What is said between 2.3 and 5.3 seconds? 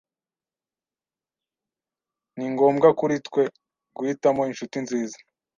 Ni ngombwa kuri twe guhitamo inshuti nziza.